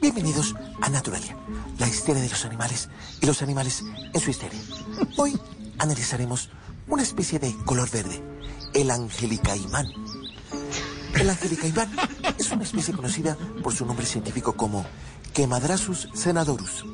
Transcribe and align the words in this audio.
Bienvenidos 0.00 0.54
a 0.80 0.88
Naturalia, 0.90 1.36
la 1.80 1.88
histeria 1.88 2.22
de 2.22 2.28
los 2.28 2.44
animales 2.44 2.88
y 3.20 3.26
los 3.26 3.42
animales 3.42 3.82
en 4.12 4.20
su 4.20 4.30
histeria. 4.30 4.60
Hoy 5.16 5.36
analizaremos 5.78 6.50
una 6.86 7.02
especie 7.02 7.40
de 7.40 7.52
color 7.64 7.90
verde, 7.90 8.22
el 8.74 8.92
angelicaimán. 8.92 9.88
El 11.16 11.28
angelicaimán 11.28 11.90
es 12.38 12.52
una 12.52 12.62
especie 12.62 12.94
conocida 12.94 13.36
por 13.64 13.74
su 13.74 13.84
nombre 13.84 14.06
científico 14.06 14.52
como 14.52 14.86
Quemadrasus 15.32 16.08
senadorus. 16.14 16.84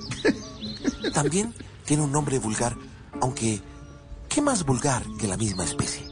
También 1.13 1.55
tiene 1.85 2.05
un 2.05 2.13
nombre 2.13 2.39
vulgar, 2.39 2.75
aunque 3.21 3.61
¿qué 4.31 4.41
más 4.41 4.65
vulgar 4.65 5.05
que 5.19 5.29
la 5.29 5.37
misma 5.37 5.65
especie? 5.65 6.07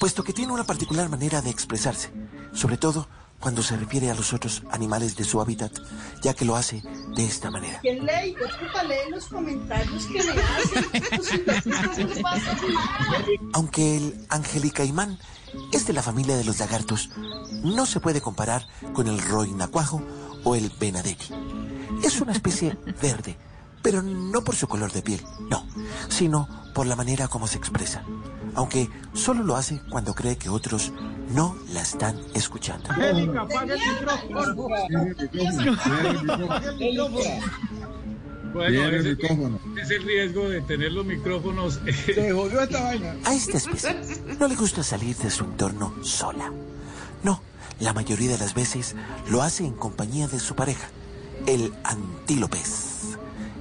Puesto 0.00 0.24
que 0.24 0.32
tiene 0.32 0.54
una 0.54 0.64
particular 0.64 1.10
manera 1.10 1.42
de 1.42 1.50
expresarse, 1.50 2.10
sobre 2.54 2.78
todo 2.78 3.08
cuando 3.40 3.62
se 3.62 3.76
refiere 3.76 4.10
a 4.10 4.14
los 4.14 4.32
otros 4.32 4.62
animales 4.70 5.16
de 5.16 5.24
su 5.24 5.40
hábitat, 5.40 5.72
ya 6.22 6.34
que 6.34 6.44
lo 6.44 6.56
hace 6.56 6.82
de 7.14 7.24
esta 7.24 7.50
manera. 7.50 7.78
¿Quién 7.80 8.04
lee? 8.04 8.34
Disculpa, 8.34 8.82
lee 8.82 9.10
los 9.10 9.26
comentarios 9.26 10.06
que 10.06 10.22
me 10.24 10.42
hacen. 10.42 10.84
Aunque 13.52 13.96
el 13.96 14.26
angelicaimán 14.28 15.18
es 15.72 15.86
de 15.86 15.92
la 15.92 16.02
familia 16.02 16.36
de 16.36 16.44
los 16.44 16.58
lagartos, 16.58 17.10
no 17.62 17.86
se 17.86 18.00
puede 18.00 18.20
comparar 18.20 18.66
con 18.92 19.06
el 19.06 19.20
roinacuajo 19.20 20.02
o 20.44 20.54
el 20.54 20.70
benaderi. 20.78 21.16
Es 22.02 22.20
una 22.20 22.32
especie 22.32 22.76
verde, 23.00 23.36
pero 23.82 24.02
no 24.02 24.42
por 24.42 24.56
su 24.56 24.66
color 24.66 24.92
de 24.92 25.02
piel, 25.02 25.24
no, 25.48 25.66
sino 26.08 26.48
por 26.74 26.86
la 26.86 26.96
manera 26.96 27.28
como 27.28 27.46
se 27.46 27.58
expresa, 27.58 28.04
aunque 28.58 28.90
solo 29.12 29.44
lo 29.44 29.54
hace 29.54 29.80
cuando 29.88 30.12
cree 30.16 30.36
que 30.36 30.48
otros 30.48 30.92
no 31.30 31.56
la 31.72 31.80
están 31.80 32.18
escuchando. 32.34 32.90
Angélica, 32.90 33.42
apaga 33.42 33.74
el 33.74 33.80
micrófono. 33.80 34.54
Bueno, 38.52 38.88
es 38.88 39.90
el 39.90 40.02
riesgo 40.02 40.48
de 40.48 40.60
tener 40.62 40.90
los 40.90 41.06
micrófonos. 41.06 41.78
Se 42.04 42.32
jodió 42.32 42.60
esta 42.62 42.82
vaina. 42.82 43.14
A 43.24 43.32
esta 43.32 43.58
especie 43.58 43.96
no 44.40 44.48
le 44.48 44.56
gusta 44.56 44.82
salir 44.82 45.14
de 45.18 45.30
su 45.30 45.44
entorno 45.44 45.94
sola. 46.02 46.50
No, 47.22 47.40
la 47.78 47.92
mayoría 47.92 48.32
de 48.32 48.38
las 48.38 48.54
veces 48.54 48.96
lo 49.30 49.42
hace 49.42 49.66
en 49.66 49.74
compañía 49.74 50.26
de 50.26 50.40
su 50.40 50.56
pareja, 50.56 50.88
el 51.46 51.72
antílopes, 51.84 52.87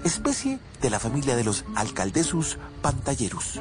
especie 0.08 0.60
de 0.82 0.90
la 0.90 1.00
familia 1.00 1.36
de 1.36 1.44
los 1.44 1.66
alcaldesus 1.76 2.58
pantallerus. 2.82 3.60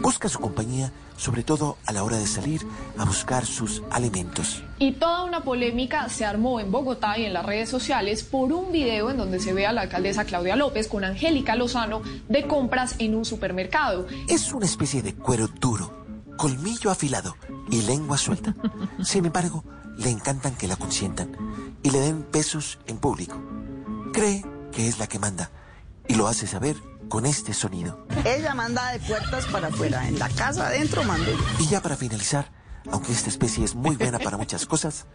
Busca 0.00 0.28
su 0.28 0.38
compañía 0.38 0.92
sobre 1.16 1.44
todo 1.44 1.78
a 1.86 1.92
la 1.92 2.02
hora 2.02 2.18
de 2.18 2.26
salir 2.26 2.66
a 2.98 3.04
buscar 3.04 3.46
sus 3.46 3.82
alimentos. 3.90 4.62
Y 4.78 4.92
toda 4.92 5.24
una 5.24 5.44
polémica 5.44 6.08
se 6.08 6.24
armó 6.24 6.60
en 6.60 6.70
Bogotá 6.70 7.18
y 7.18 7.24
en 7.24 7.32
las 7.32 7.46
redes 7.46 7.68
sociales 7.68 8.22
por 8.24 8.52
un 8.52 8.72
video 8.72 9.10
en 9.10 9.16
donde 9.16 9.40
se 9.40 9.52
ve 9.52 9.66
a 9.66 9.72
la 9.72 9.82
alcaldesa 9.82 10.24
Claudia 10.24 10.56
López 10.56 10.88
con 10.88 11.04
Angélica 11.04 11.54
Lozano 11.54 12.02
de 12.28 12.46
compras 12.46 12.96
en 12.98 13.14
un 13.14 13.24
supermercado. 13.24 14.06
Es 14.28 14.52
una 14.52 14.66
especie 14.66 15.02
de 15.02 15.14
cuero 15.14 15.48
duro, 15.48 16.04
colmillo 16.36 16.90
afilado 16.90 17.36
y 17.70 17.82
lengua 17.82 18.18
suelta. 18.18 18.54
Sin 19.02 19.26
embargo, 19.26 19.64
le 19.96 20.10
encantan 20.10 20.56
que 20.56 20.68
la 20.68 20.76
consientan 20.76 21.36
y 21.82 21.90
le 21.90 22.00
den 22.00 22.26
besos 22.32 22.78
en 22.86 22.98
público. 22.98 23.40
Cree 24.12 24.44
que 24.72 24.88
es 24.88 24.98
la 24.98 25.06
que 25.06 25.18
manda 25.18 25.50
y 26.08 26.14
lo 26.14 26.28
hace 26.28 26.46
saber 26.46 26.76
con 27.08 27.26
este 27.26 27.52
sonido. 27.54 28.06
Ella 28.24 28.54
manda 28.54 28.90
de 28.92 29.00
puertas 29.00 29.46
para 29.46 29.68
afuera. 29.68 30.06
En 30.08 30.18
la 30.18 30.28
casa 30.28 30.66
adentro 30.66 31.02
mando 31.04 31.30
yo. 31.30 31.38
Y 31.58 31.68
ya 31.68 31.80
para 31.82 31.96
finalizar, 31.96 32.50
aunque 32.90 33.12
esta 33.12 33.28
especie 33.28 33.64
es 33.64 33.74
muy 33.74 33.96
buena 33.96 34.18
para 34.18 34.36
muchas 34.36 34.66
cosas, 34.66 35.06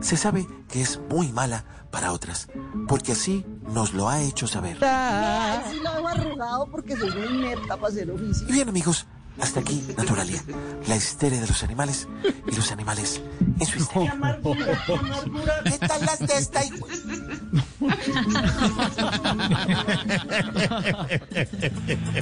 se 0.00 0.16
sabe 0.16 0.46
que 0.68 0.82
es 0.82 0.98
muy 1.10 1.32
mala 1.32 1.64
para 1.90 2.12
otras, 2.12 2.48
porque 2.88 3.12
así 3.12 3.46
nos 3.68 3.92
lo 3.92 4.08
ha 4.08 4.20
hecho 4.22 4.46
saber. 4.46 4.78
Ay, 4.82 5.60
sí 5.70 5.80
lo 5.82 5.92
dejo 5.92 6.08
arrugado 6.08 6.66
porque 6.70 6.96
soy 6.96 7.10
muy 7.10 7.38
inepta 7.38 7.76
para 7.76 7.88
hacer 7.88 8.10
oficio. 8.10 8.48
Y 8.48 8.52
bien 8.52 8.68
amigos, 8.68 9.06
hasta 9.40 9.60
aquí 9.60 9.82
Naturalia, 9.96 10.42
la 10.88 10.96
histeria 10.96 11.40
de 11.40 11.46
los 11.46 11.62
animales 11.62 12.08
y 12.46 12.54
los 12.54 12.70
animales 12.70 13.22
en 13.58 13.66
su 13.66 13.78
histeria. 13.78 14.12
Amargura, 14.12 14.84
amargura. 14.88 15.62
¿Qué 15.64 15.78
tal 15.78 16.04
las 16.04 16.18
de 16.18 16.36
esta 16.36 16.62
hijo? 19.34 19.52